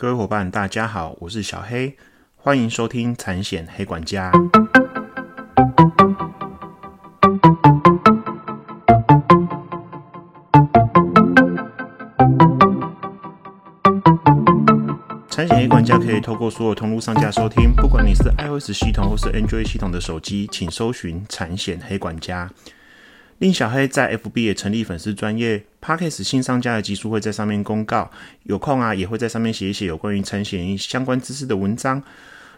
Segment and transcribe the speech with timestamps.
[0.00, 1.96] 各位伙伴，大家好，我是小黑，
[2.36, 4.30] 欢迎收听产险黑管家。
[15.28, 22.48] 产险黑管家可以透过所有通路上架收听，不管你是 iOS 系统或是 Android 系统的手机，请搜寻产险黑管家。
[23.38, 28.10] 令小黑在 FB 也成立粉丝专业 p a d k a s 新商家的集数会在上面公告，
[28.42, 32.02] 有空啊也会在上面写一写有关于产险相关知识的文章。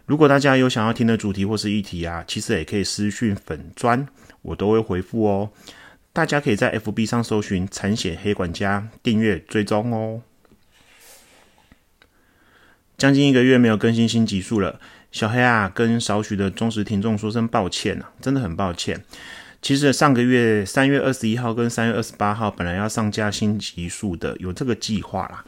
[0.06, 4.08] 如果大家有想要听的主题或是议题啊，其实也可以私讯粉专，
[4.42, 5.50] 我都会回复哦。
[6.12, 10.22] 大家可以在 FB 上搜寻产险黑管家，订阅追踪哦。
[12.96, 14.80] 将近一个月没有更新新集数了，
[15.12, 19.04] 小黑啊，跟少许的忠实听众说声抱歉啊，真的很抱歉。
[19.62, 25.44] 其实上个月三月二十一号跟三月二十八号本来要上架新集数的，有这个计划啦。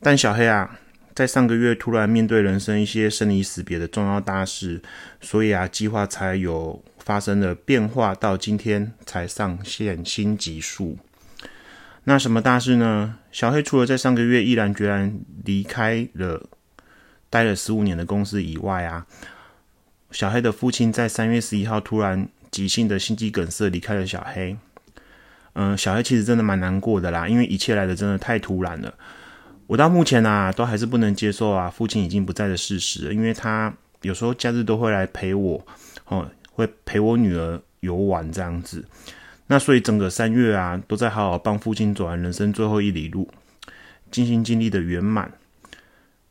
[0.00, 0.78] 但小黑啊，
[1.14, 4.82] 在上个月突然面对人生一些生离死别的重要大事，
[5.20, 10.98] 所以啊，计划才有发生了变化，到今天才上线新集数。
[12.04, 13.16] 那什么大事呢？
[13.30, 16.48] 小黑除了在上个月毅然决然离开了。
[17.30, 19.06] 待了十五年的公司以外啊，
[20.12, 24.56] 小黑的父亲在三月十一号突然急性的心肌梗塞离开了小黑。
[25.54, 28.94] 嗯，小黑其实真的蛮难过的啦，因为一切来的真的太突然了。
[29.66, 33.12] 我到目前啊，都还是不能接受啊，父亲已经不在的事实。
[33.12, 35.66] 因为他有时候假日都会来陪我，
[36.06, 38.84] 哦，会陪我女儿游玩这样子。
[39.48, 43.28] 那所以整个三月啊，都在好好帮父亲走完人生最后一里路，
[44.12, 45.32] 尽心尽力的圆满。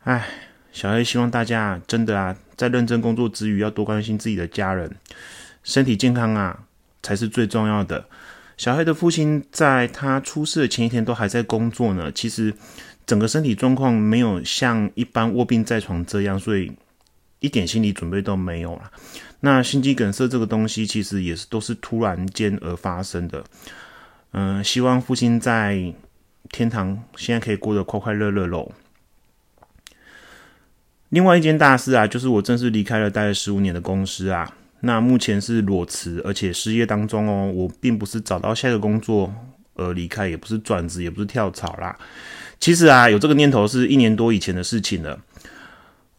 [0.05, 0.25] 唉。
[0.73, 4.89] 小黑希望大家真的啊，在认真工作之余，要多关心自己的家人，
[5.63, 6.65] 身体健康啊
[7.01, 8.05] 才是最重要的。
[8.55, 12.53] 小黑的父亲在他出事的前一天都还在工作呢，其实
[13.05, 16.71] 整个身体状况没有像一般卧病在床这样，所以
[17.39, 18.91] 一点心理准备都没有了。
[19.39, 23.43] 那心肌梗塞这个东西，其实也是都是突然间而发生的。
[24.31, 25.93] 嗯，希望父亲在
[26.51, 28.71] 天堂现在可以过得快快乐乐喽。
[31.09, 34.53] 另外一件大事啊，就是我正式离开了待了十五年的公司啊。
[34.85, 37.49] 那目前是裸辞，而且失业当中哦。
[37.53, 39.33] 我并不是找到下一个工作
[39.75, 41.97] 而离开，也不是转职，也不是跳槽啦。
[42.59, 45.17] 其实啊，有这个念头是一年多以前的事情了。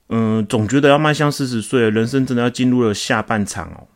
[0.09, 3.87] 嗯，总觉得要迈向四十岁，人生真的要进入了下半场哦。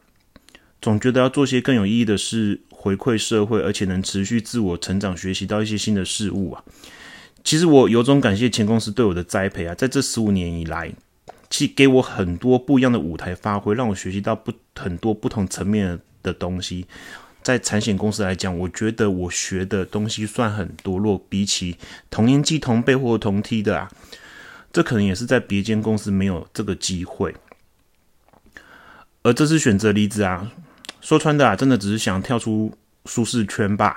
[0.82, 6.62] 总觉得要做些更有意义的事，回馈社会，而且能持续自我成长，学习到一些新的事物啊。
[7.42, 10.92] 其实我有种感谢前公司对我的栽培啊，在这十五年以来，
[11.50, 16.86] 其给我很多不一样的舞台发挥，让我学习到不很多不同层面的东西。
[17.42, 21.78] 在产险公司来讲，我觉得我学的东西算很多，若比起
[22.10, 23.90] 同年纪同辈或同梯的啊，
[24.70, 27.34] 这可能也是在别间公司没有这个机会。
[29.22, 30.52] 而这次选择离职啊，
[31.00, 32.76] 说穿的啊，真的只是想跳出
[33.06, 33.96] 舒适圈吧。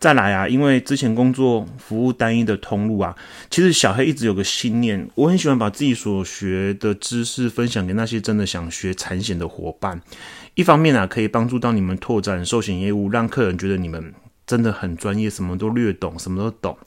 [0.00, 3.16] 再来啊，因为之前工作服务单一的通路啊，
[3.50, 10.00] 其实小黑一直有个信念，我很喜欢把自己所学的知识分享给那些真的想学产险的伙伴。
[10.54, 14.14] 一方面啊，可以帮助到你们拓展寿险业务，让客人觉得你们
[14.46, 16.78] 真的很专业，什么都略懂，什么都懂，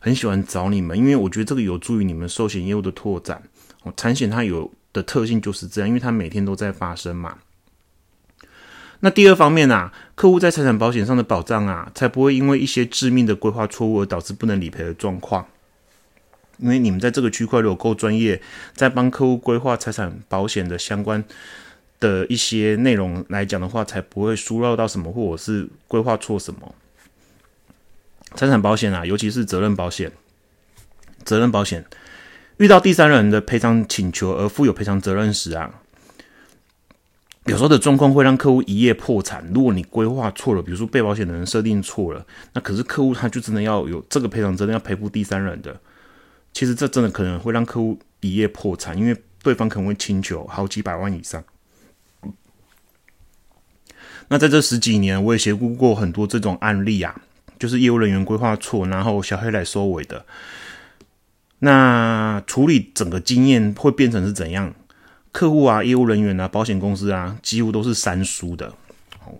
[0.00, 3.40] 很喜欢找你们，因为我觉得这个有助于你们寿险业务的拓展。
[3.84, 7.38] 哦，产险它有的特性就是这样，因为它每天都在发生嘛。
[9.00, 15.46] 那第二方面啊，客户在财产保险上的保障啊，才不会因为一些致命的规划错误而导致不能理赔的状况。
[16.56, 18.42] 因为你们在这个区块如果够专业，
[18.74, 21.22] 在帮客户规划财产保险的相关
[22.00, 26.74] 的一些内容来讲的话，才不会疏漏到什么，或者是规划错什么。
[28.34, 30.10] 财产保险啊，尤其是责任保险，
[31.24, 31.84] 责任保险
[32.56, 35.72] 遇到第三人的赔偿请求而负有赔偿责任时啊。
[37.48, 39.42] 有时候的状况会让客户一夜破产。
[39.54, 45.80] 如果你规划错了，比如说被保险的人设定错了，那可是客户他就真的要有这个赔偿责任，要赔付第三人的。
[46.52, 51.42] 其实这真的可能会让客户一夜破产，因为对方可能会请求好几百万以上。
[54.28, 57.18] 那在这十几年，我也协助过很多这种案例啊，
[57.58, 60.26] 就是业务人员规划错，然后小黑来收尾的。
[61.60, 64.74] 那处理整个经验会变成是怎样？
[65.38, 68.74] 客户啊，业务人员啊，保险公司啊，几乎都是三输的。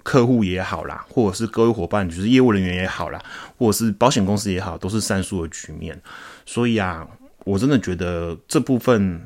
[0.04, 3.20] 客户也好啦，或者是各位伙伴，就是业务人员也好啦，
[3.56, 6.00] 或者是保险公司也好，都是三输的局面。
[6.46, 7.04] 所以啊，
[7.44, 9.20] 我真的觉得这部分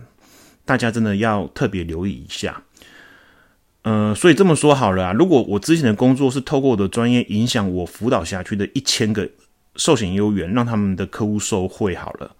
[0.65, 2.63] 大家真的要特别留意一下。
[3.83, 9.29] 嗯，所以这么说好了啊，如果我之前的工作是透过我的专业影响我辅导下去的一千个
[9.77, 12.35] 寿险业务员，让他们的客户受惠好了。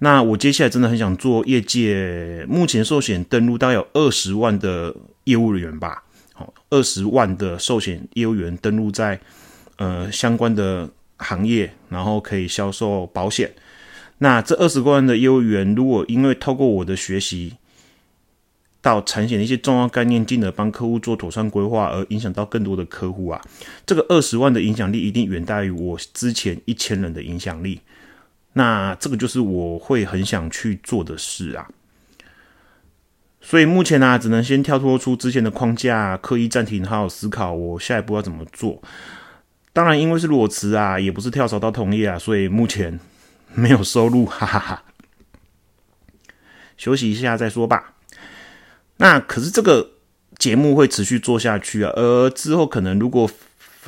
[0.00, 9.18] 那我接下来真的很想做业界目前寿险登录大概有二十万的业务人员吧，好，二十万的寿险业务员登录在
[9.76, 13.52] 呃相关的行业，然后可以销售保险。
[14.18, 17.54] 那这二十万的业务员，如果因为透过我的学习
[18.80, 23.40] 到产险的一些重要概念，进而帮客户做妥善规划，而影响到更多的客户啊，
[23.84, 27.80] 这个二十万的影响力一定远大于我之前一千人的影响力。
[28.58, 31.68] 那这个就是我会很想去做的事啊，
[33.40, 38.82] 所以目前呢，只能先跳脱出之前的框架，刻意暂停，好好思考我下一步要怎么做。
[39.72, 42.98] 当然，因为是裸辞啊，也不是跳槽到同业啊，所以目前
[43.54, 44.82] 没有收入，哈哈哈。
[46.76, 47.94] 休息一下再说吧。
[48.96, 49.92] 那可是这个
[50.36, 53.30] 节目会持续做下去啊，而之后可能如果。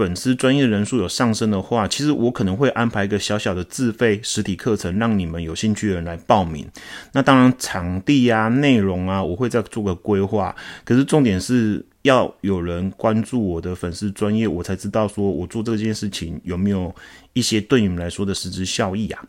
[0.00, 6.66] 粉丝专业人数有上升的话，其实我可能会安排一个小小的自费实体课程，让你们有兴趣的人来报名。
[7.12, 10.56] 那当然，场地啊、内容啊，我会再做个规划。
[10.86, 16.94] 可是重点是要有人关注我的粉丝专业，我才知道说我做这件事情有没有
[17.34, 19.22] 一些对你们来说的实质效益啊。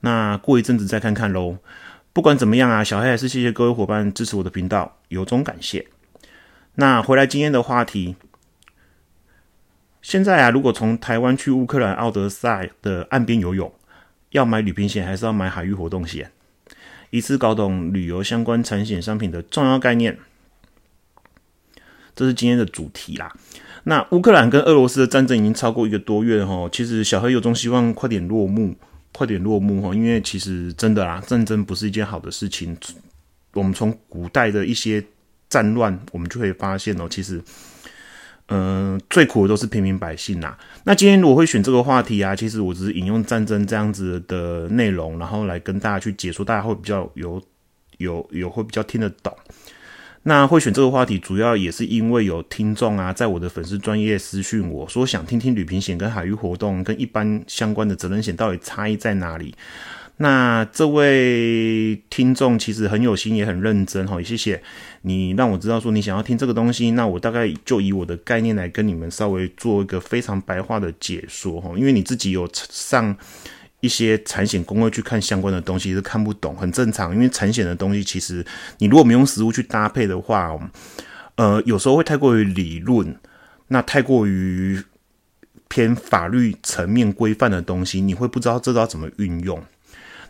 [0.00, 1.56] 那过一阵子再看看喽。
[2.12, 5.86] 不管怎么样啊，小黑还是谢谢各位伙伴支持我的频道，由衷感谢。
[6.74, 8.16] 那回来今天的话题。
[10.04, 13.72] 现在啊，如果从台湾去乌克兰奥德赛的岸边游泳，
[14.32, 16.30] 要买旅行险还是要买海域活动险？
[17.08, 20.18] 一次搞懂旅游相关产险商品的重要概念，
[22.14, 23.34] 这是今天的主题啦。
[23.84, 28.76] 那乌克兰跟俄罗斯的战争已经超过一个多月哈，其实小黑有种希望快点落幕，
[29.10, 32.76] 快点落幕哈，因为其实真的啦，战争不是一件好的事情。
[33.54, 35.02] 我们从古代的一些
[35.48, 37.42] 战乱，我们就可以发现哦，其实。
[38.48, 40.56] 嗯，最苦的都是平民百姓呐。
[40.84, 47.42] 那今天我会选这个话题啊，其实我只是引用战争这样子的内容，然后来跟大家去解说，大家会比较有
[47.98, 49.34] 有有会比较听得懂。
[50.24, 59.54] 那会选这个话题，主要也是因为有听众啊，在我的粉丝专业私讯我说，想听听旅平险跟海域活动跟一般相关的责任险到底差异在哪里。
[60.18, 64.62] 那这位听众其实很有心，也很认真哈，也谢谢
[65.02, 66.92] 你让我知道说你想要听这个东西。
[66.92, 73.16] 那我大概就以我的概念来跟你们稍微做一个非常白话的解说哈，因为你自己有上
[73.80, 77.12] 一些产险工会去看相关的东西是看不懂，很正常。
[77.12, 78.46] 因为产险的东西其实
[78.78, 80.56] 你如果没用实物去搭配的话，
[81.34, 83.16] 呃，有时候会太过于理论，
[83.66, 84.80] 那太过于
[85.68, 89.60] 偏法律层面规范的东西，你会不知道这道怎么运用。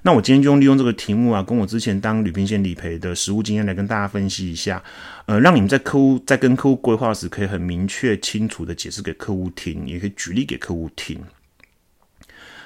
[0.07, 4.83] 那我今天就用利用这个题目啊，跟我之前当旅平险理赔的实务经验来跟大家分析一下，
[5.25, 11.19] 呃，让你们在客户在跟客户规划时，可以很明确清楚的解释给客户听，也可以举例给客户听。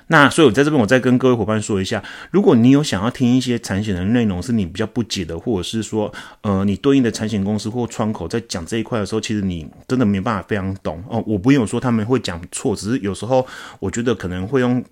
[0.09, 2.03] 那所以我在这边，我再跟各位伙伴说一下，
[2.33, 11.23] 如果你有想要听一些产险的内容是你比较不解的，或者是说，呃，你对应的产险公司或窗口在讲这一块的时候，其实你真的没办法非常懂哦。
[11.25, 13.47] 我不用说他们会讲错，只是有时候
[13.79, 14.85] 我觉得可能会用。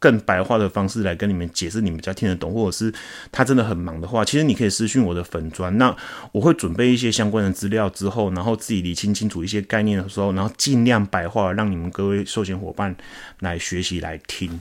[0.00, 2.92] 更白话的方式来跟你们解释，你们比较听得懂，或者是
[3.30, 5.94] 他真的很忙的话，其实你可以私讯我的粉砖，那
[6.32, 12.96] 我会准备一些相关的资料之后，然后自己理清清楚一些概念的时候，然后尽量白话，让你们各位寿险伙伴
[13.40, 14.60] 来学习来听。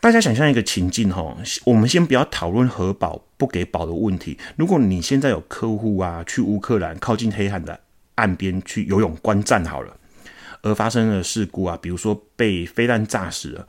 [0.00, 4.38] 大家想象一个情境哈，我们先不要讨论核保不给保的问题。
[4.54, 7.80] 如果你现在有客户啊，去乌克兰靠近黑海的
[8.14, 9.96] 岸边去游泳观战好了。
[10.64, 13.68] 而发生的事故啊，比如说被飞弹炸死了，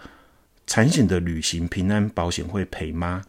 [0.66, 3.24] 产险的旅行平安保险会赔吗？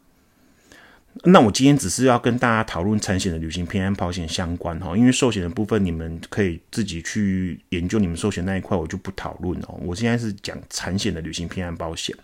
[1.24, 9.80] 那我今天只是要跟大家讨论产险的旅行平安保险相关哈，因为寿险的部分你们可以自己去研究，你们寿险那一块我就不讨论哦。
[9.82, 12.14] 我现在是讲产险的旅行平安保险。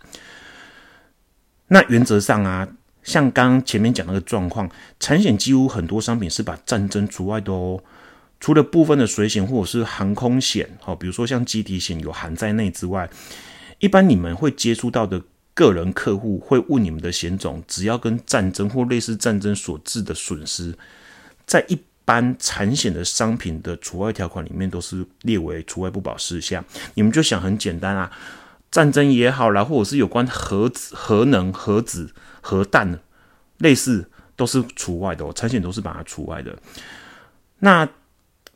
[1.67, 2.69] 那原则上啊，
[3.03, 4.71] 像刚前面讲那个状况，
[5.01, 7.83] 产险几乎很多商品是把战争除外的哦。
[8.43, 13.09] 除了部分的水险或者是航空险，哈，比如说像机体险有含在内之外，
[13.79, 15.23] 一般你们会接触到的
[15.55, 20.77] 个人客户会问你们的险种，只要跟战争或类似战争所致的损失，
[21.47, 26.65] 在一般产险的商品的除外条款里面都是列为除外不保事项。
[26.95, 28.11] 你们就想很简单啊，
[28.73, 32.99] 战争也好啦，或者是有关核子、核能、核子、核弹
[33.59, 36.59] 类似都是除外的哦，产险都是把它除外的。
[37.61, 37.89] 那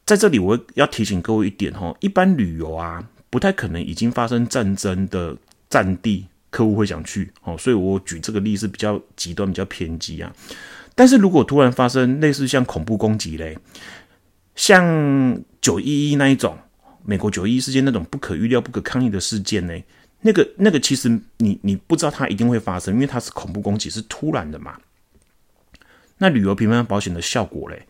[0.06, 5.36] 在这里，我要提醒各位一点哈，一般旅游啊，不太可能已经发生战争的
[5.68, 10.32] 战地，客户会想去哦，所以我举这个例是比较极端、比较偏激啊。
[10.94, 13.58] 但是如果突然发生类似像恐怖攻击嘞，
[14.54, 16.56] 像九一一那一种，
[17.04, 19.75] 美国九一一事件那种不可预料、不可抗力的事件呢，
[20.20, 21.08] 那个那个其实
[21.38, 24.78] 你你不知道它一定会发生，因为它是恐怖攻击，是突然的嘛。
[26.18, 27.86] 那旅游平安保险的效果嘞？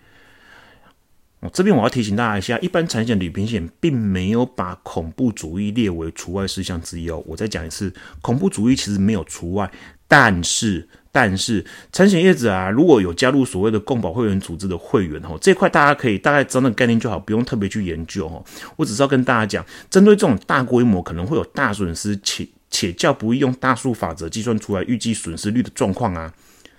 [1.52, 7.22] 这边我要提醒大家一下，一般产险旅平险并没有把恐怖主义列为除外事项之一哦。
[7.26, 9.70] 我再讲一次，恐怖主义其实没有除外，
[10.08, 18.44] 但是但是产险业者啊，如果有加入所谓的共保会员组织的会员哦，这块大家可以大概知道那个概念就好，不用特别去研究哦。
[18.76, 26.32] 我只是要跟大家讲，针对这种大规模可能会有大损失且且较不易用大数法则计算出来预计损失率的状况啊，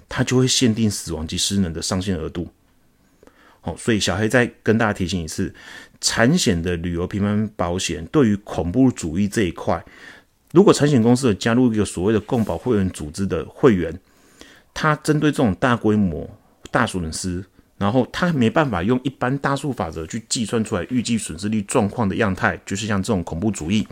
[0.08, 2.48] 它就会限定死亡及失能的上限额度。
[3.68, 5.54] 哦，所以小黑再跟大家提醒一次，
[6.00, 9.84] 产险的旅游平安保险对于恐怖主义这一块，
[10.54, 13.94] 如果产险公司有加入一个所谓的共保会员组织的会员，
[14.74, 16.30] 他针对这种大规模
[16.72, 17.44] 大损失，
[17.78, 23.86] 然后他没办法用一般大数法则去计算出来预计损失率状况的样态，就是像这种恐怖主义，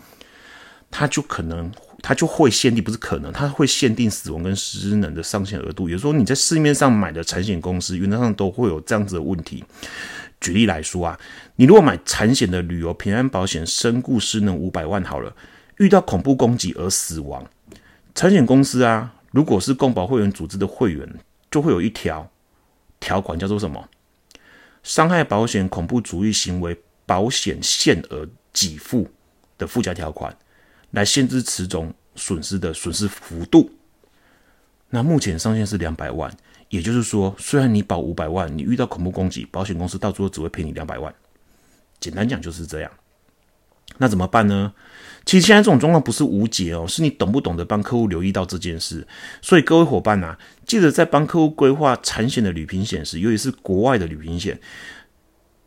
[0.89, 1.69] 他就可能。
[2.07, 5.89] 它就会限定，不是可能，它会限定死亡跟失能的上限额度。
[5.89, 9.63] 也就是说，你在市面上买的产险公司，原则上都会有这样子的问题。
[10.39, 11.19] 举例来说啊，
[11.55, 15.35] 你如果买产险的旅游平安保险，身故失能五百万好了，
[15.79, 17.43] 遇到恐怖攻击而死亡，
[18.13, 21.11] 产险公司啊，如果是共保会员组织的会员，
[21.49, 22.29] 就会有一条
[22.99, 23.83] 条款叫做什么？
[24.83, 29.09] 伤害保险恐怖主义行为保险限额给付
[29.57, 30.37] 的附加条款。
[30.95, 33.69] 来限制此种损失的损失幅度。
[34.89, 36.31] 那目前上限是两百万，
[36.69, 41.13] 也就是说，虽然你保五百万，你遇到恐怖攻击，保险公司到最后只会赔你两百万。
[41.99, 42.89] 简单讲就是这样。
[43.97, 44.73] 那怎么办呢？
[45.25, 49.05] 其实现在这种状况不是无解哦，是你懂不懂得帮客户留意到这件事。
[49.41, 54.57] 所以各位伙伴呐，记得在帮客户规划产险的旅平险时，尤其是国外的旅平险，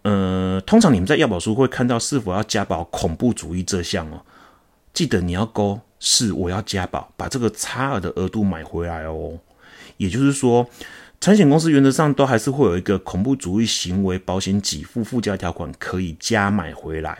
[0.02, 4.24] 呃，通常你们在要保书会看到是否要加保恐怖主义这项哦。
[4.98, 9.38] 记得你要勾是我要加保，把这个差额的额度买回来哦。
[9.96, 10.68] 也就是说，
[11.20, 17.16] 产险公司原则上都还是会有一个恐怖主义行为保险给付附加条款，可以加买回来。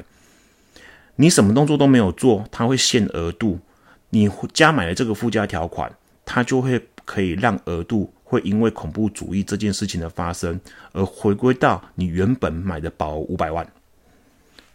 [1.15, 3.61] 你什么动作都没有做，它会限额度。
[4.11, 5.95] 你加买了这个附加条款，
[6.25, 13.65] 它就会可以让额度会因为恐怖主义这件事情的发生而回归到你原本买的保五百万。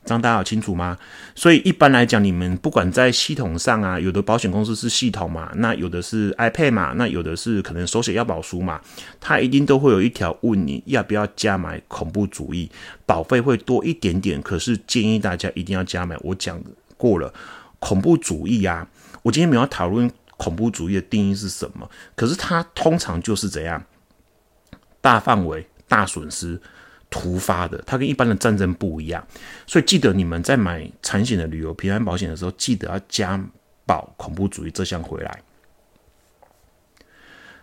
[0.06, 0.98] 这样大家有清楚吗？
[1.34, 8.82] 所以一般来讲，你们不管在系统上啊，有的保险公司是系统嘛，那有的是 iPad 嘛，那有的是可能手写要保书嘛，
[9.22, 12.70] 它一定都会有一条问你要不要加买恐怖主义，
[13.06, 16.18] 保费会多一点点，可是建议大家一定要加买。
[16.22, 16.62] 我讲
[16.98, 17.34] 过了，
[17.80, 18.88] 恐怖主义啊，
[19.22, 23.82] 我今天没有讨论恐怖主义的定义是什么，可是它通常就是怎样，
[25.00, 26.60] 大范围大损失。
[27.14, 29.24] 突发的，它跟一般的战争不一样，
[29.68, 33.40] 所以记得你们在买产险的旅游平安保险的时候，记得要加
[33.86, 35.44] 保恐怖主义这项回来。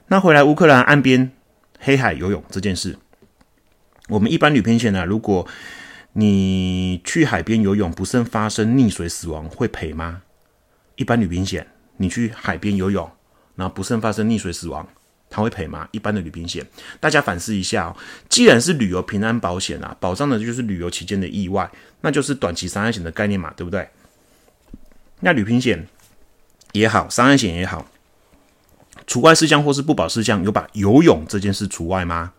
[0.06, 1.32] 那回来乌克兰岸边
[1.80, 2.96] 黑海游泳这件事，
[4.08, 5.48] 我们一般旅平险呢，如果
[6.12, 10.22] 你去海边游泳不慎发生溺水死亡，会赔吗？
[10.94, 11.66] 一般旅平险，
[11.96, 13.10] 你去海边游泳，
[13.56, 14.86] 然后不慎发生溺水死亡。
[15.30, 15.88] 他会赔吗？
[15.92, 16.66] 一般的旅平险，
[16.98, 17.96] 大家反思一下哦。
[18.28, 21.70] 既然是旅游平安保险啊，保障的就是旅游期间的意外，
[22.00, 23.88] 那就是短期伤害险的概念嘛，对不对？
[25.20, 25.86] 那旅平险
[26.72, 27.86] 也好，伤害险也好，
[29.06, 32.32] 除外事项或是不保事项，有把游泳这件事除外吗？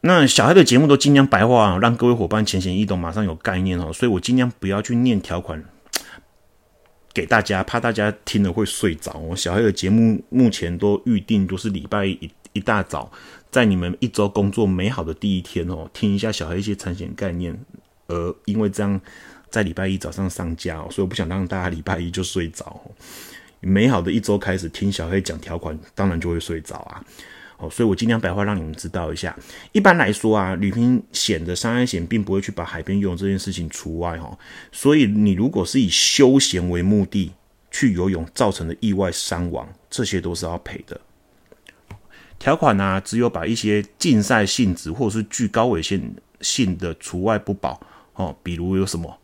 [0.00, 3.92] 那小孩的节目都尽量白话，让各位伙伴浅显易懂，马上有概念哦。
[3.92, 5.62] 所以我尽量不要去念条款。
[7.18, 9.12] 给大家，怕大家听了会睡着。
[9.14, 13.10] 我小黑的节目目前都预定都是礼拜一一大早，
[13.50, 17.58] 在你们一周工作美好的第一天哦，听一下小黑一些产险概念。
[18.06, 19.00] 而因为这样
[19.50, 22.80] 在礼拜一早上上架，所以我不想让大家礼拜一就睡着。
[23.58, 27.04] 美好的一周开始听小黑讲条款，当然就会睡着啊。
[27.58, 29.36] 哦，所以我尽量白话让你们知道一下。
[29.72, 34.38] 一般来说啊，旅行险的伤害险并不会去把海边游泳这件事情除外哈。
[34.72, 37.32] 所以你如果是以休闲为目的
[37.70, 41.00] 去游泳造成的意外伤亡，这些都是要赔的。
[42.38, 47.80] 条款呢，只有把一些竞赛性质或者是具高危险性的除外不保
[48.14, 48.36] 哦。
[48.42, 49.18] 比如有什么？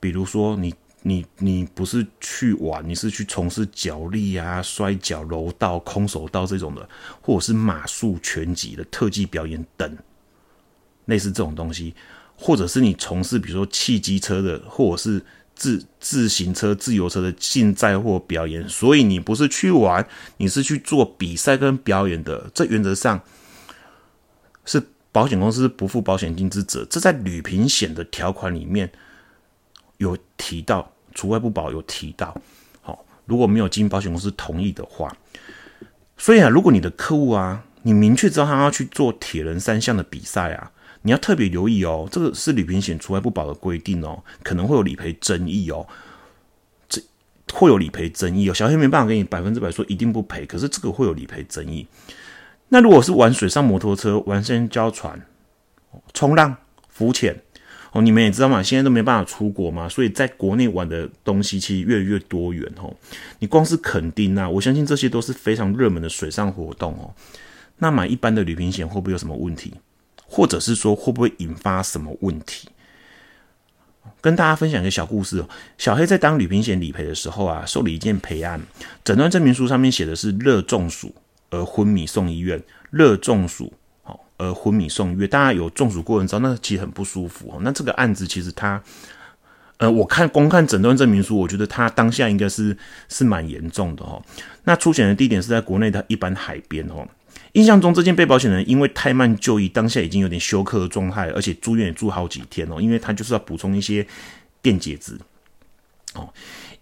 [0.00, 0.74] 比如说你。
[1.04, 6.88] 你你不是去玩，你是去从事脚力啊、摔跤、柔道、空手道这种的，
[7.20, 9.98] 或者是马术、拳击的特技表演等，
[11.06, 11.92] 类似这种东西，
[12.36, 15.20] 或者是你从事比如说汽机车的，或者是
[15.56, 23.20] 自自行车、自由车的竞赛或表演，所以你不是去玩，你是去做比赛跟表演的，这原则上
[24.64, 24.80] 是
[25.10, 28.92] 保险公司不付保险金之责，这在旅平险的条款里面
[29.98, 30.91] 有提到。
[31.14, 32.36] 除外不保有提到，
[32.80, 35.16] 好，如果没有经保险公司同意的话，
[36.16, 40.70] 所以啊，如果你的客户啊，你明确知道他要去做铁人三项的比赛啊，
[41.02, 45.86] 你要特别留意哦，这个是旅平险除外不保的规定哦，可能会有理赔争议哦，
[46.88, 47.00] 这
[47.52, 51.86] 会有理赔争议哦，小黑没办法给你百分之百说一定不赔，可是这个会有理赔争议。
[52.68, 55.20] 那如果是玩水上摩托车、玩香蕉船、
[56.14, 56.56] 冲浪、
[56.88, 57.36] 浮潜。
[57.92, 62.92] 哦，你们也知道嘛，现在都没办法出国嘛，所以在国内玩的东西其实越来越多元哦。
[63.38, 67.14] 你光是垦丁啊，我相信这些都是非常热门的水上活动哦。
[67.78, 69.74] 那买一般的旅行险会不会有什么问题？
[70.26, 72.68] 或者是说会不会引发什么问题？
[74.22, 75.48] 跟大家分享一个小故事哦。
[75.76, 78.58] 小黑在当旅行险理赔的时候啊，受理一件赔案，
[79.04, 81.14] 诊断证明书上面写的是热中暑
[81.50, 83.70] 而昏迷送医院，热中暑。
[84.42, 87.58] 呃，昏迷送医院，大家有中暑过人知道，那其实很不舒服哦。
[87.60, 88.82] 那这个案子其实他，
[89.76, 92.76] 呃，我看公看诊断证明书，我觉得他当下应该是
[93.08, 94.20] 是蛮严重的哦。
[94.64, 97.06] 那出险的地点是在国内的一般海边哦。
[97.52, 102.80] 印象中，这件被保险人因为太慢就医，当下已经有点休克的状态，而且住院也住好几天哦。
[102.80, 104.04] 因为他就是要补充一些
[104.60, 105.16] 电解质
[106.14, 106.28] 哦。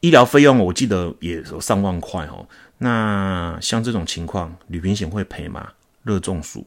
[0.01, 2.49] 医疗费用我记得也有上万块哦。
[2.79, 5.69] 那像这种情况，旅行险会赔吗？
[6.05, 6.67] 热中暑？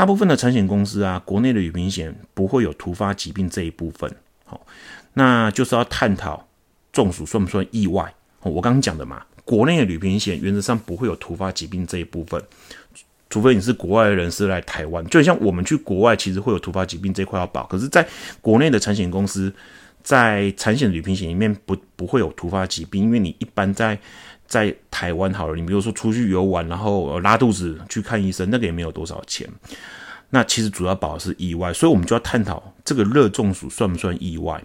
[0.00, 4.10] 大部分的产险公司啊，国内的旅行险不会有突发疾病这一部分。
[4.46, 4.58] 好，
[5.12, 6.48] 那就是要探讨
[6.90, 8.10] 中暑算不算意外。
[8.40, 12.42] 我刚刚讲的嘛，国内的旅行险原则上不会有突发疾病这一部分，
[13.28, 15.04] 除非你是国外的人士来台湾。
[15.08, 18.08] 就像我们去国外，其实会有突发疾病这块要保，可是在
[18.40, 19.52] 国内的产险公司，
[20.02, 23.98] 在产险的旅行险里面不不会有突发疾病，因为你一般在。
[24.50, 29.48] 在台湾好了，你比如说出去游玩，然后拉肚子去看医生，那个也没有多少钱。
[30.30, 34.60] 那其实主要保的是意外，所以我们就要探讨这个热中暑算不算意外。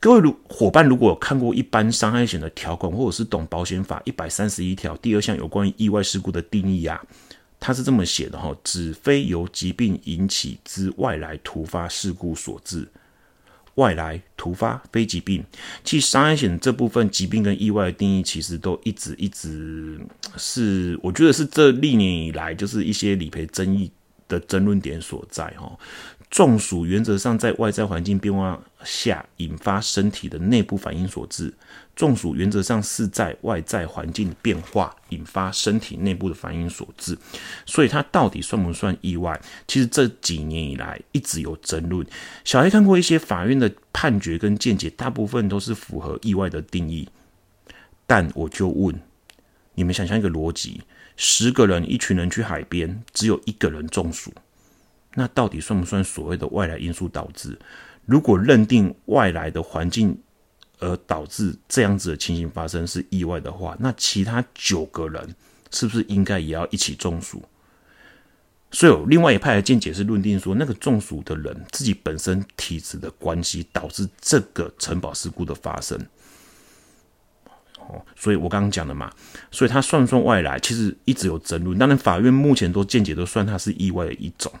[0.00, 7.00] 各位如伙伴如果有看过一般伤害险的条款，或者是懂保险法一百三十一条第二项有关于意外事故的定义啊，
[7.60, 12.88] 它是这么写的哈：只非由疾病引起之外来突发事故所致。
[13.78, 15.42] 外来突发非疾病，
[15.84, 19.98] 其实商业险这部分疾病跟意外的定义，其实都一直一直
[20.36, 23.90] 是，我觉得是这历年以来就是一些理赔争议
[24.28, 25.76] 的争论点所在哈。
[26.30, 31.52] 中暑原则上在外在环境变化下引发身体的内部反应所致。
[31.96, 37.18] 中暑原则上是在外在环境变化引发身体内部的反应所致，
[37.66, 39.40] 所以它到底算不算意外？
[39.66, 42.06] 其实这几年以来一直有争论。
[42.44, 47.08] 小黑看过一些法院的判决跟见解，大部分都是符合意外的定义。
[48.06, 48.94] 但我就问
[49.74, 50.82] 你们，想象一个逻辑：
[51.20, 54.32] 十个人，一群人去海边，只有一个人中暑。
[55.14, 57.58] 那到底算不算所谓的外来因素导致？
[58.06, 60.16] 如果认定外来的环境
[60.78, 65.34] 而导致这样子的情形发生是意外的话，那其他九个人
[65.72, 67.42] 是不是应该也要一起中暑？
[68.70, 75.98] 所以另外一派的见解是论定说，那个中暑的人自己本身体质的关系导致这个城堡事故的发生。
[77.88, 79.10] 哦，所以我刚刚讲的嘛，
[79.50, 81.78] 所以他算不算外来，其实一直有争论。
[81.78, 84.52] 当然，法院目前都见解都算它是意外的一种。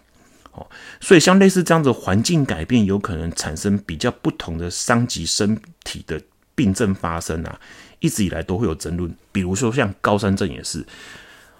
[0.52, 0.66] 哦
[1.00, 6.20] 所以像类似这样子环境改变，有可能产生比较不同的伤及身体的
[6.56, 7.60] 病症发生啊，
[8.00, 9.14] 一直以来都会有争论。
[9.30, 10.84] 比如说像高山症也是，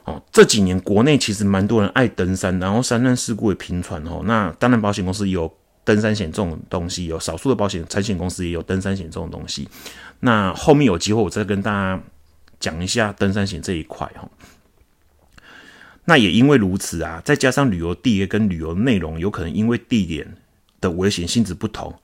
[0.04, 4.22] 哦，这几年国内其实蛮多人爱登山，然后山难事故也频传哦。
[4.24, 5.52] 那当然保险公司有
[5.88, 9.66] 登山险这种东西，有少数的保险产险公司也有登山险这种东西。
[10.20, 11.98] 那后面有机会我再跟大家
[12.60, 14.28] 讲一下登山险这一块哈。
[16.04, 20.36] 那也因为如此啊，再加上旅游地跟旅游内容有可能因为地点
[20.78, 21.98] 的危险性质不同，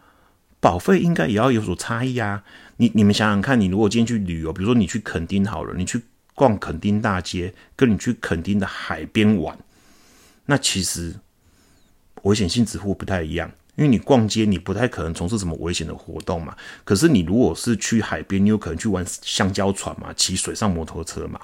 [0.60, 2.42] 保费应该也要有所差异啊。
[2.78, 6.00] 你你们想想看，你如果今天去旅游，比如说你去垦丁好了，你去
[6.34, 9.58] 逛垦丁大街，跟你去垦丁的海边玩，
[10.46, 11.14] 那其实
[12.22, 13.50] 危险性质会不太一样。
[13.76, 16.56] 因为你逛街，你不太可能从事什么危险的活动嘛。
[16.84, 21.40] 可是你如果是去海边，你有可能去玩香蕉船嘛，骑水上摩托车嘛。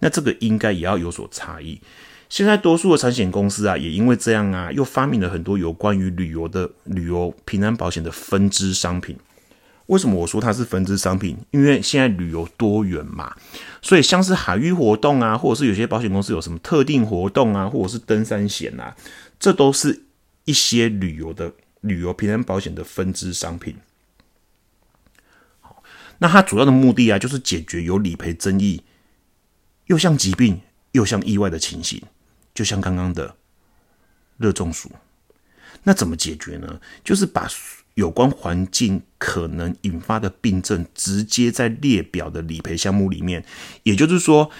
[0.00, 1.80] 那这个应该也要有所差异。
[2.28, 9.16] 现在多数的产险公司啊，也因为这样啊，又发明了很多有关于旅游的旅游平安保险的分支商品。
[9.86, 11.36] 为什么我说它是分支商品？
[11.50, 13.34] 因为现在旅游多元嘛，
[13.82, 18.94] 所以像是海域活动啊，或者是有些保险公司有什么特定活动啊，或者是登山险啊，
[19.40, 20.00] 这都是
[20.50, 23.76] 一些旅游的旅游平安保险的分支商品。
[26.18, 28.82] 那它主要的目的啊，就是解决有理赔争议。
[29.86, 30.60] 又像疾病
[30.92, 32.02] 又像意外的情形，
[32.52, 33.36] 就像刚刚的
[34.38, 34.90] 热中暑，
[35.84, 36.80] 那怎么解决呢？
[37.02, 37.48] 就是把
[37.94, 43.44] 有关环境可能引发的病症，直接在列表的理赔项目里面。
[43.84, 44.50] 也就是说，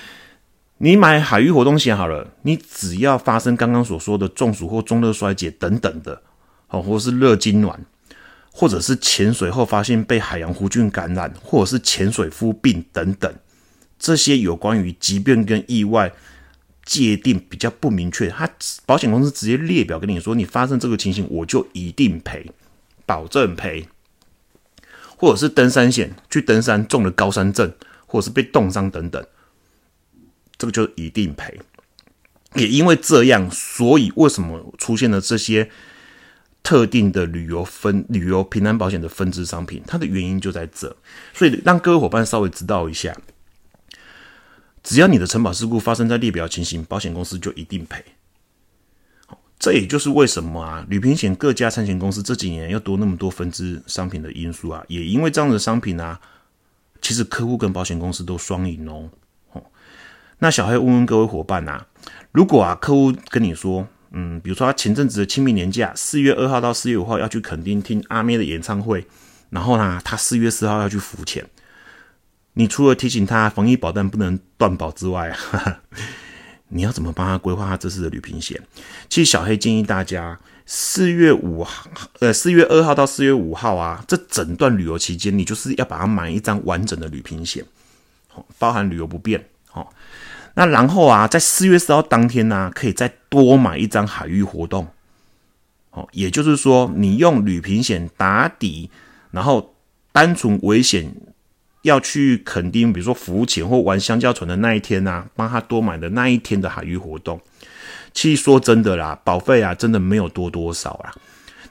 [0.82, 6.22] 你买海域活动险好了，你只要发生刚刚所说的中暑或中热衰竭等等的，
[6.68, 7.76] 哦，或是热痉挛，
[8.50, 13.30] 或者是潜水后发现被海洋弧菌感染，或者是潜水夫病等等，
[13.98, 16.12] 这些有关于疾病跟意外。
[16.82, 18.50] 界定比较不明确，他
[18.84, 22.50] 保险公司直接列表跟你说，你发生这个情形，我就一定赔，
[23.06, 23.86] 保证赔。
[25.16, 27.72] 或者是登山险，去登山中了高山症，
[28.06, 29.24] 或者是被冻伤等等，
[30.60, 31.58] 这个就一定赔。
[32.54, 35.70] 也因为这样，所以为什么出现了这些
[36.62, 39.82] 特定的旅游分旅游平安保险的分支商品？
[39.86, 40.94] 它的原因就在这，
[41.32, 43.16] 所以让各位伙伴稍微知道一下。
[44.82, 48.04] 只要你的承保事故发生在列表情形，保险公司就一定赔。
[49.58, 56.20] 这也就是为什么啊，旅平险各家产险公司这几年要多那么多分支商品的因素啊，也因为这样的商品啊，
[57.00, 59.08] 其实客户跟保险公司都双赢哦。
[60.40, 61.84] 那小黑问问各位伙伴呐，
[62.32, 69.06] 如果啊客户跟你说，嗯，比如说他前阵子的清明年假，四月二号到四月五号要去垦丁听阿妹的演唱会，
[69.50, 71.46] 然后呢，他四月四号要去浮潜。
[72.54, 75.36] 你除了提醒他防疫保单不能断保之外，
[76.68, 78.60] 你要怎么帮他规划他这次的旅行险？
[79.08, 87.64] 其实小黑建议大家，四月五号，呃，四月二号到四月五号啊，这整段旅游期间，你就是要把它买一张完整的旅行险，
[88.58, 89.44] 包含旅游不便，
[90.54, 94.88] 那然后啊，在四月四号当天呢，可以再多买一张海域活动，
[95.90, 98.90] 哦，也就是说，你用旅平险打底，
[99.30, 99.74] 然后
[100.12, 101.14] 单纯危险。
[101.82, 107.40] 要去垦丁，比如说浮潜或玩香蕉船的那一天啊，帮他多买的那一天的海域活动。
[108.12, 111.10] 其实说真的啦，保费啊，真的没有多多少啊。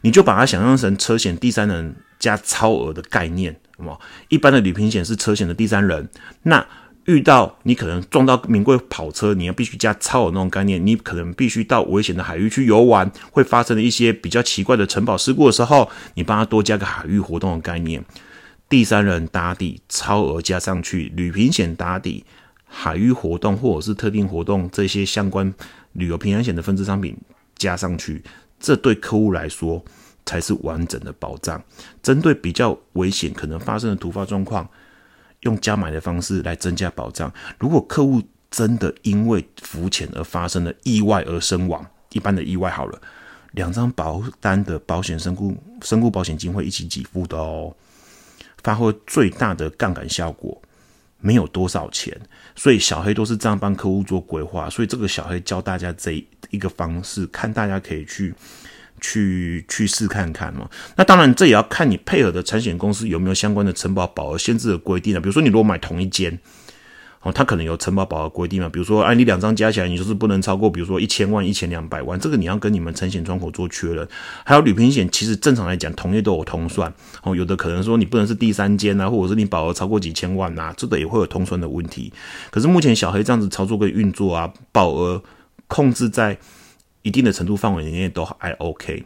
[0.01, 4.01] 你就把它想象成车险第三人加超额的概念，什么？
[4.29, 6.09] 一般的旅平险是车险的第三人，
[6.41, 6.65] 那
[7.09, 18.05] 遇到你可能撞到名贵跑车，你要必须加超额那种概念，你可能必须到危险的海域去游玩，会发生的一些比较奇怪的城堡事故的时候，你帮他多加个海域活动的概念。
[18.69, 22.23] 第三人打底，超额加上去，旅平险打底，
[22.67, 25.51] 海域活动或者是特定活动这些相关
[25.93, 27.17] 旅游平安险的分支商品
[27.55, 28.23] 加上去，
[28.59, 29.83] 这对客户来说
[30.27, 31.59] 才是完整的保障。
[32.03, 34.69] 针对比较危险可能发生的突发状况，
[35.41, 37.31] 用加买的方式来增加保障。
[37.57, 38.21] 如果客户
[38.51, 43.01] 真的因为浮潜而发生了意外而身亡，一般的意外好了，
[43.51, 47.75] 两张保单的保险身故身故保险金会一起给付的哦。
[48.63, 50.61] 发挥最大的杠杆效果，
[51.19, 52.19] 没有多少钱，
[52.55, 54.69] 所以小黑都是这样帮客户做规划。
[54.69, 58.33] 所以这个小黑教大家这一个方式，看大家可以去
[58.99, 60.69] 去去试看看嘛。
[60.95, 65.19] 那当然，这也要看你配合的产险公司有没有相关的承保保额限制的规定啊。
[65.19, 66.39] 比如说，你如果买同一间。
[67.21, 68.69] 哦，它可能有承保保额规定嘛？
[68.69, 74.07] 比如说，哎，你两张加起来，你就是不能超过，比如说一千万、一千两百万，这个你要跟你们承险窗口做确认。
[74.45, 76.93] 还有旅平险，其实正常来讲，同业都有通算。
[77.23, 82.13] 哦，有的可能说你不能是第三间啊，或者是你保额超过几千万呐，这个也会有通算的问题。
[82.51, 85.21] 可是目前小黑这样子操作跟运作啊，保额
[85.67, 86.37] 控制在
[87.01, 89.03] 一定的程度范围内都还 OK。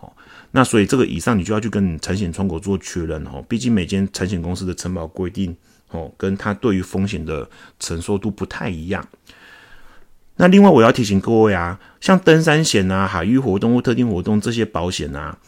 [0.00, 0.12] 哦，
[0.52, 5.56] 那所以这个以上你就要去跟产险窗口做确认哦，毕竟每间产险公司的承保规定。
[5.90, 7.48] 哦，跟他对于风险的
[7.80, 9.08] 承受度不太一样。
[10.36, 15.38] 那另外我要提醒各位啊，像登山险啊、海域活动或特定活动这些保险啊，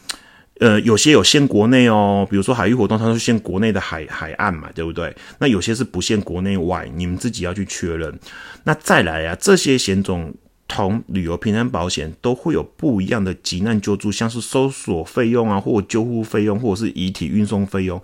[0.59, 5.15] 呃，有些有限国内哦，比如说海域活动，它是限国内的海海岸嘛，对不对？
[5.37, 8.19] 那有些是不限国内外，你们自己要去确认。
[8.63, 10.33] 那再来啊，这些险种
[10.73, 18.01] 同旅游平安保险都会有不一样的急难救助，像是搜索费用啊，或救护费用，或者是遗体运送费用，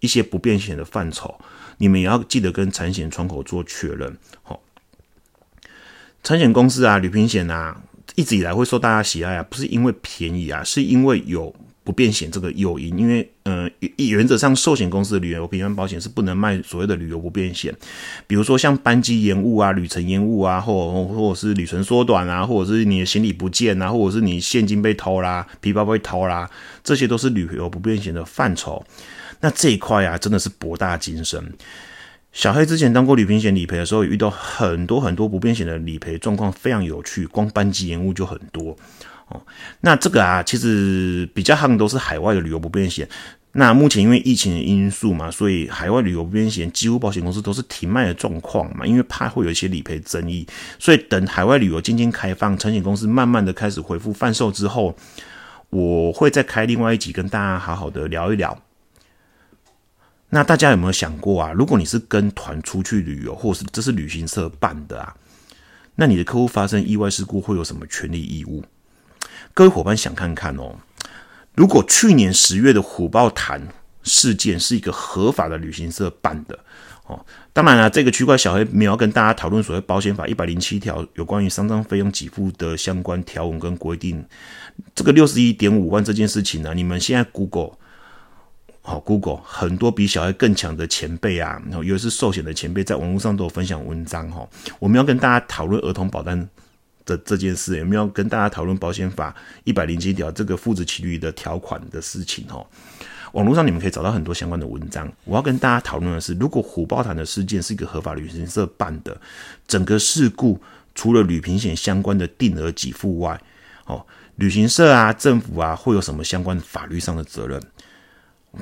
[0.00, 1.38] 一些不便险的范畴。
[1.76, 4.16] 你们也要记得跟产险窗口做确认。
[4.42, 4.58] 好，
[6.22, 7.82] 产险公司啊，旅平险啊，
[8.14, 11.54] 一直以来会受大家喜爱啊，不是因为便宜啊，是因为有
[11.88, 12.98] 不便险这个诱因。
[12.98, 17.74] 因为，呃，原则上寿险公司的旅游平安保险是不能卖所谓的旅游不便险，
[18.26, 26.50] 比如说像班机延误啊、旅程延误啊，或或者是旅程缩短啊，或者是你的行李不见啊，或者是你现金被偷啦、皮包被偷啦，
[26.84, 28.84] 这些都是旅游不便险的范畴。
[29.40, 31.42] 那这一块啊，真的是博大精深。
[32.30, 37.26] 小黑之前当过旅行险理赔的时候，遇到很多很多不便险的理赔状况，非常有趣。
[37.26, 38.76] 光班机延误就很多
[39.28, 39.40] 哦。
[39.80, 43.08] 那这个啊，其实比较夯都是海外的旅游不便险。
[43.52, 50.46] 那目前因为疫情的因素嘛，所以海外旅游不便险几乎保险公司都是停卖的状况嘛，因为怕会有一些理赔争议。
[50.78, 54.96] 所以等海外旅游渐渐开放，产险公司慢慢的开始恢复贩售之后。
[55.70, 58.58] 我会再开另外一集跟大家好好的聊一聊。
[60.30, 61.52] 那大家有没有想过啊？
[61.52, 65.14] 如果你是跟团出去旅游，或是这是旅行社办的啊，
[65.96, 68.64] 那你的客户发生意外事故会有什么权利义务？
[69.58, 70.72] 各位伙伴想看看哦。
[71.56, 73.60] 如果去年十月的虎豹潭
[74.04, 76.56] 事件是一个合法的旅行社办的
[77.06, 84.24] 哦，当然了，这个区块小黑没有跟大家讨论所谓保险法一百零七条有关于丧葬费用给付的相关条文跟规定。
[84.94, 87.72] 这个六十一点五万这件事情呢，你们现在 Google
[88.80, 94.48] 好 Google 很多比小黑更强的前辈啊，然后尤其是寿险的前辈，在网络上都有分享文章哈。
[94.78, 96.48] 我们要跟大家讨论儿童保单。
[97.08, 102.64] 的这件事有没有跟大家讨论保险法一百零七条这个父子骑驴的条款的事情哦？
[103.32, 105.10] 网络上你们可以找到很多相关的文章。
[105.24, 109.18] 我要跟大家讨论的是，如果虎豹潭的事件是一个合法旅行社办的，
[109.66, 110.60] 整个事故
[110.94, 113.40] 除了旅平险相关的定额给付外，
[113.86, 114.04] 哦，
[114.36, 117.60] 旅行社啊、政府啊会有什么相关法律上的责任？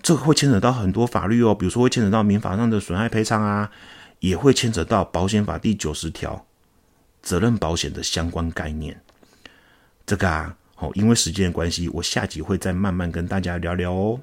[0.02, 3.70] 这个会牵扯到很多法律哦，比如说会牵扯到民法上的损害赔偿啊，
[4.18, 6.44] 也会牵扯到保险法第九十条。
[7.26, 8.96] 责任保险的相关概念，
[10.06, 14.20] 这个啊，哦，因为时间的关系，我下集会再慢慢跟大家聊聊哦。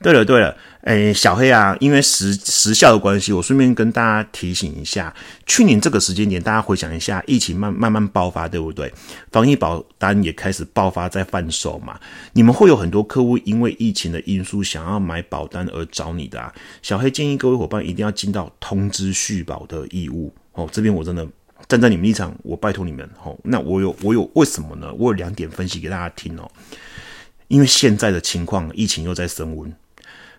[0.00, 5.12] 对了对了，诶，小黑啊，因为时时效的关系，我顺便跟大家提醒一下，
[5.46, 8.92] 去年这个时间点，大家回想一下，疫情慢慢慢爆发，对不对？
[9.32, 11.98] 防疫保单也开始爆发在贩售嘛。
[12.32, 16.54] 你们会有很多客户因为疫情的因素想要买保单而找你的啊。
[16.82, 20.32] 小黑建议各位伙伴一定要尽到通知续保的义务。
[20.52, 21.26] 哦，这边我真的
[21.68, 23.08] 站在你们立场，我拜托你们。
[23.22, 24.92] 哦，那我有我有为什么呢？
[24.94, 26.50] 我有两点分析给大家听哦。
[27.48, 29.74] 因为现在的情况，疫情又在升温，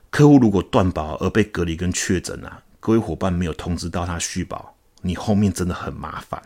[0.09, 6.41] 客户如果断保而被隔离跟确诊啊，各位伙伴没有通知到他续保，你后面真的很麻烦。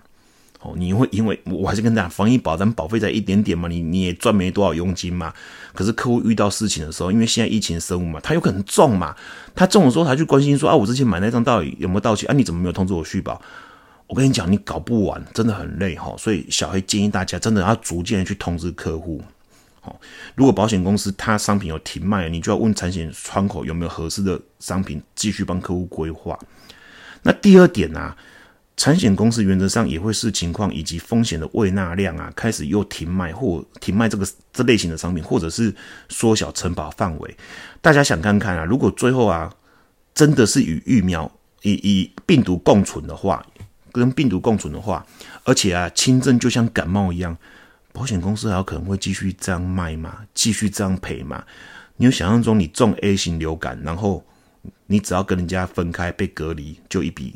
[0.60, 5.32] 哦，你会因为我还是跟大家防疫保单保费在一点点嘛，你你也赚没多少佣金嘛。
[5.74, 9.16] 可是客户遇到事情的时候，因为现在疫情生物嘛，他有可能中嘛。
[9.54, 12.34] 他中的时候，他去关心说啊，我之前买那张到底有没有到期啊？
[12.34, 13.40] 你怎么没有通知我续保？
[14.08, 16.16] 我跟你讲，你搞不完，真的很累哈。
[16.18, 19.22] 所以小黑建议大家，真的要逐渐的去通知客户。
[19.82, 20.00] 好，
[20.34, 26.40] 如果保险公司它商品有停卖，你就要问产险窗口有没有合适的商品，继续帮客户规划。
[27.22, 28.16] 那第二点呢？
[28.78, 35.74] 产险公司原则上也会视情况以及风险的未纳量啊，开始又停卖或停卖这个这类型的商品，或者是
[36.10, 37.38] 缩小承保范围。
[37.82, 39.52] 大家想看看啊，如果最后啊
[40.14, 41.30] 真的是与疫苗
[41.64, 43.44] 以以病毒共存的话，
[43.92, 45.04] 跟病毒共存的话，
[45.44, 47.36] 而且啊轻症就像感冒一样，
[47.92, 50.20] 保险公司还有可能会继续这样卖吗？
[50.36, 51.44] 继续这样赔吗？
[51.96, 54.24] 你有想象中你中 A 型流感，然后
[54.86, 57.34] 你只要跟人家分开被隔离，就一笔。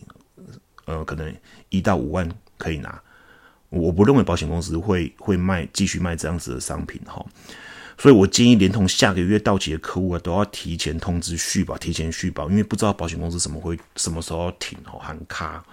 [0.85, 1.33] 呃，可能
[1.69, 3.01] 一到五万可以拿，
[3.69, 7.25] 我不认为保险公司会会卖继续卖这样子的商品哈，
[7.97, 15.63] 所以我建议连同下个月到期的客户啊，都要提前通知续保，提前续保，因为不知道保险公司什么会什么时候停哦，喊卡。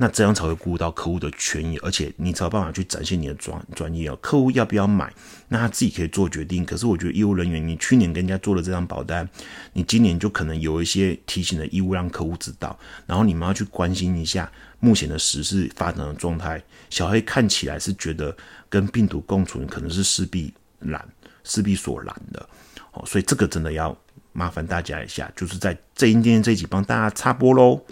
[0.00, 4.16] 那这样才会顾到客户的权益，而且你才有办法去展现你的专专业哦。
[4.22, 5.12] 客户要不要买，
[5.48, 6.64] 那他自己可以做决定。
[6.64, 9.28] 可是我觉得业务人员，你去年跟人家做了这张保单，
[9.72, 12.78] 你今年就可能有一些提醒的义务让客户知道。
[13.06, 16.62] 然后你们要去关心一下目前的时事发展的状态。
[16.88, 18.34] 小黑看起来是觉得
[18.68, 21.04] 跟病毒共存可能是势必然、
[21.42, 22.48] 势必所然的
[22.92, 23.96] 哦，所以这个真的要
[24.32, 27.82] 麻烦大家一下，就是在这一天这一集帮大家插播喽。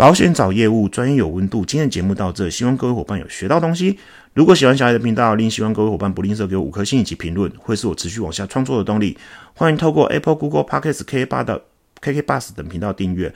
[0.00, 1.62] 保险找业务，专业有温度。
[1.62, 3.98] 今天的节目到这，希望各位伙伴有学到东西。
[4.32, 9.18] 如果喜欢小海的频道，另希望各位伙伴不吝啬给我五颗星以及评论，会是我持续往下创作的动力。
[9.52, 11.60] 欢迎透过 Apple、Google Podcast、K 八的
[12.00, 13.30] KK Bus 等频道订阅。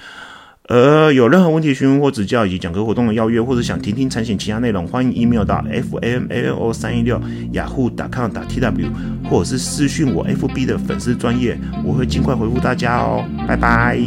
[0.68, 7.20] 呃，有任何问题询问或指教，以及讲课活动的邀约，或者想听听产险其他内容，欢迎 email 到 f m a o 三一六
[7.52, 8.90] 雅虎打 com 打 tw，
[9.28, 13.22] 或者是私讯我 FB 的粉丝专业，我会尽快回复大家哦。
[13.46, 14.00] 拜拜。